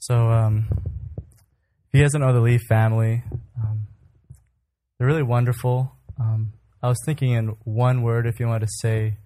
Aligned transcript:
So, 0.00 0.30
um, 0.30 0.66
if 1.18 1.92
you 1.92 2.00
guys 2.00 2.12
don't 2.12 2.22
know 2.22 2.32
the 2.32 2.40
Lee 2.40 2.56
family, 2.56 3.22
um, 3.62 3.86
they're 4.98 5.06
really 5.06 5.22
wonderful. 5.22 5.92
Um, 6.18 6.54
I 6.82 6.88
was 6.88 6.96
thinking 7.04 7.32
in 7.32 7.48
one 7.64 8.00
word, 8.00 8.26
if 8.26 8.40
you 8.40 8.46
wanted 8.46 8.66
to 8.66 8.72
say 8.80 9.18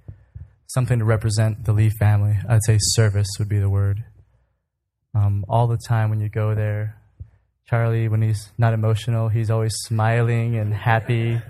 something 0.66 0.98
to 0.98 1.04
represent 1.04 1.64
the 1.64 1.72
Lee 1.72 1.90
family, 2.00 2.37
I'd 2.48 2.64
say 2.64 2.79
service 2.80 3.29
would 3.38 3.48
be 3.48 3.60
the 3.60 3.71
word. 3.71 4.02
Um, 5.14 5.45
all 5.48 5.68
the 5.68 5.79
time 5.79 6.11
when 6.11 6.18
you 6.18 6.29
go 6.29 6.57
there, 6.57 7.00
Charlie, 7.70 8.09
when 8.09 8.22
he's 8.22 8.50
not 8.59 8.75
emotional, 8.75 9.29
he's 9.29 9.52
always 9.52 9.75
smiling 9.84 10.56
and 10.56 10.75
happy, 10.75 11.41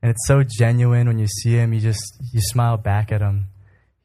and 0.00 0.10
it's 0.10 0.28
so 0.28 0.44
genuine 0.44 1.08
when 1.08 1.18
you 1.18 1.26
see 1.26 1.54
him. 1.54 1.72
You 1.72 1.80
just 1.80 2.04
you 2.32 2.40
smile 2.40 2.76
back 2.76 3.10
at 3.10 3.20
him. 3.20 3.48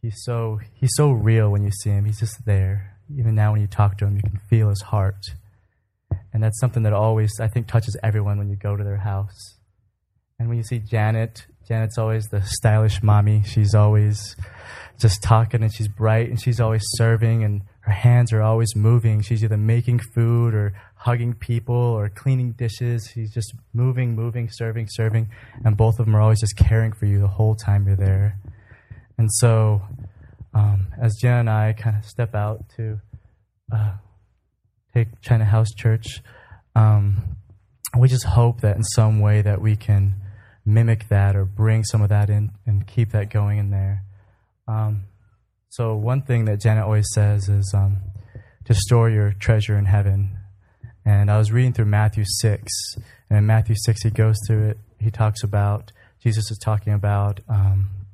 He's 0.02 0.16
so 0.24 0.60
he's 0.74 0.96
so 0.96 1.12
real 1.12 1.52
when 1.52 1.62
you 1.64 1.72
see 1.84 1.92
him. 1.92 2.06
He's 2.06 2.20
just 2.20 2.44
there. 2.48 2.95
Even 3.18 3.36
now, 3.36 3.52
when 3.52 3.62
you 3.62 3.68
talk 3.68 3.98
to 4.00 4.06
him, 4.06 4.16
you 4.16 4.22
can 4.22 4.40
feel 4.50 4.70
his 4.70 4.82
heart, 4.82 5.24
and 6.34 6.44
that's 6.44 6.60
something 6.60 6.84
that 6.84 6.94
always 6.94 7.32
I 7.40 7.48
think 7.48 7.68
touches 7.68 7.98
everyone 8.04 8.38
when 8.38 8.50
you 8.50 8.56
go 8.56 8.76
to 8.76 8.84
their 8.84 8.98
house. 8.98 9.56
And 10.38 10.50
when 10.50 10.58
you 10.58 10.64
see 10.64 10.80
Janet, 10.80 11.46
Janet's 11.68 11.98
always 11.98 12.26
the 12.26 12.42
stylish 12.42 13.02
mommy. 13.02 13.44
She's 13.46 13.74
always 13.74 14.36
just 15.00 15.24
talking 15.24 15.64
and 15.64 15.74
she's 15.74 15.88
bright 15.88 16.30
and 16.30 16.42
she's 16.42 16.60
always 16.60 16.84
serving 16.96 17.44
and 17.44 17.62
her 17.82 17.92
hands 17.92 18.34
are 18.34 18.42
always 18.42 18.76
moving. 18.76 19.22
She's 19.22 19.44
either 19.44 19.58
making 19.58 20.02
food 20.14 20.54
or 20.54 20.74
hugging 20.96 21.34
people 21.34 21.76
or 21.76 22.10
cleaning 22.10 22.52
dishes. 22.54 23.10
She's 23.14 23.34
just 23.34 23.54
moving, 23.74 24.16
moving, 24.16 24.50
serving, 24.52 24.88
serving. 24.90 25.30
And 25.64 25.78
both 25.78 26.00
of 26.00 26.06
them 26.06 26.16
are 26.16 26.22
always 26.22 26.42
just 26.42 26.58
caring 26.58 26.94
for 26.94 27.06
you 27.06 27.20
the 27.20 27.28
whole 27.28 27.56
time 27.56 27.88
you're 27.88 27.96
there. 27.96 28.40
And 29.18 29.32
so, 29.32 29.82
um, 30.56 30.88
as 31.00 31.16
Jen 31.22 31.40
and 31.40 31.50
I 31.50 31.74
kind 31.74 31.98
of 31.98 32.06
step 32.06 32.34
out 32.34 32.70
to 32.78 33.02
uh, 33.72 33.96
take 34.94 35.22
China 35.22 35.44
House 35.44 35.68
Church, 35.76 36.22
um, 36.76 37.38
we 38.00 38.08
just 38.08 38.26
hope 38.26 38.62
that 38.62 38.78
in 38.78 38.84
some 38.84 39.20
way 39.20 39.42
that 39.42 39.62
we 39.62 39.76
can 39.76 40.16
mimic 40.66 41.10
that 41.10 41.36
or 41.36 41.46
bring 41.46 41.84
some 41.84 42.02
of 42.02 42.10
that 42.10 42.30
in 42.30 42.52
and 42.66 42.88
keep 42.88 43.12
that 43.12 43.30
going 43.30 43.58
in 43.58 43.70
there. 43.70 44.04
Um, 44.68 45.04
so 45.70 45.96
one 45.96 46.22
thing 46.22 46.46
that 46.46 46.62
Janet 46.62 46.86
always 46.86 47.08
says 47.14 47.50
is 47.50 47.74
um, 47.76 47.98
to 48.64 48.74
store 48.74 49.10
your 49.10 49.34
treasure 49.34 49.78
in 49.78 49.86
heaven. 49.86 50.38
And 51.06 51.30
I 51.30 51.38
was 51.38 51.52
reading 51.52 51.74
through 51.74 51.86
Matthew 51.86 52.24
six, 52.40 52.72
and 53.30 53.38
in 53.38 53.46
Matthew 53.46 53.76
six 53.78 54.04
he 54.04 54.10
goes 54.10 54.38
through 54.48 54.70
it. 54.70 54.78
He 55.00 55.12
talks 55.12 55.44
about 55.44 55.92
Jesus 56.24 56.50
is 56.50 56.58
talking 56.58 56.94
about. 56.94 57.42
Um, 57.50 58.05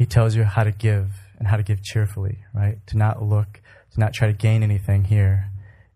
he 0.00 0.06
tells 0.06 0.34
you 0.34 0.44
how 0.44 0.64
to 0.64 0.72
give 0.72 1.10
and 1.38 1.46
how 1.46 1.58
to 1.58 1.62
give 1.62 1.82
cheerfully, 1.82 2.38
right? 2.54 2.78
To 2.86 2.96
not 2.96 3.22
look, 3.22 3.60
to 3.92 4.00
not 4.00 4.14
try 4.14 4.28
to 4.28 4.32
gain 4.32 4.62
anything 4.62 5.04
here. 5.04 5.50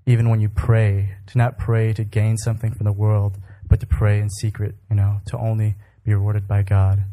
Even 0.05 0.28
when 0.28 0.42
you 0.42 0.50
pray, 0.50 1.16
to 1.28 1.38
not 1.38 1.58
pray 1.58 1.94
to 1.94 2.05
gain 2.05 2.36
something 2.36 2.74
from 2.74 2.84
the 2.84 2.92
world, 2.92 3.38
but 3.66 3.80
to 3.80 3.86
pray 3.86 4.20
in 4.20 4.28
secret, 4.28 4.74
you 4.91 4.96
know, 4.96 5.22
to 5.28 5.38
only 5.38 5.77
be 6.05 6.12
rewarded 6.12 6.46
by 6.46 6.61
God. 6.61 7.06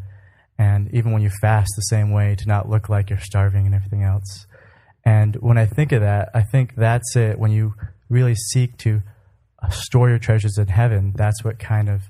And 0.57 0.93
even 0.93 1.13
when 1.13 1.21
you 1.21 1.29
fast 1.41 1.69
the 1.77 1.83
same 1.83 2.11
way, 2.11 2.35
to 2.35 2.45
not 2.45 2.67
look 2.67 2.89
like 2.89 3.09
you're 3.09 3.19
starving 3.19 3.65
and 3.65 3.73
everything 3.73 4.03
else. 4.03 4.45
And 5.05 5.37
when 5.37 5.57
I 5.57 5.67
think 5.67 5.93
of 5.93 6.01
that, 6.01 6.27
I 6.33 6.41
think 6.41 6.75
that's 6.75 7.15
it. 7.15 7.39
When 7.39 7.51
you 7.51 7.73
really 8.09 8.35
seek 8.35 8.77
to 8.79 9.01
store 9.69 10.09
your 10.09 10.19
treasures 10.19 10.57
in 10.57 10.67
heaven, 10.67 11.13
that's 11.15 11.41
what 11.41 11.57
kind 11.57 11.87
of 11.87 12.01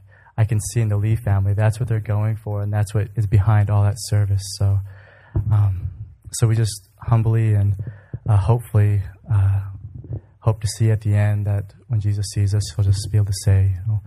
I 0.42 0.46
can 0.46 0.60
see 0.60 0.82
in 0.82 0.88
the 0.88 0.98
Lee 0.98 1.16
family. 1.16 1.54
That's 1.54 1.80
what 1.80 1.88
they're 1.88 2.00
going 2.00 2.36
for, 2.36 2.64
and 2.64 2.74
that's 2.74 2.96
what 2.96 3.10
is 3.16 3.28
behind 3.28 3.70
all 3.70 3.84
that 3.84 3.98
service. 3.98 4.42
So, 4.58 4.80
um, 5.52 5.92
so 6.32 6.48
we 6.48 6.56
just 6.56 6.90
humbly 7.00 7.54
and 7.54 7.76
uh, 8.28 8.38
hopefully 8.38 9.04
uh, 9.32 9.62
hope 10.40 10.60
to 10.62 10.68
see 10.68 10.90
at 10.90 11.02
the 11.02 11.14
end 11.14 11.46
that 11.46 11.76
when 11.90 12.00
Jesus 12.00 12.26
sees 12.34 12.56
us, 12.56 12.64
he'll 12.74 12.84
just 12.84 13.08
be 13.12 13.20
able 13.20 13.28
to 13.28 13.40
say, 13.46 13.78
oh, 13.88 14.00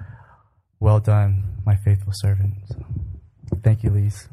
"Well 0.81 0.99
done, 0.99 1.63
my 1.65 1.77
faithful 1.85 2.13
servant." 2.17 2.55
So, 2.67 2.85
thank 3.63 3.85
you, 3.85 3.91
Lees. 3.91 4.29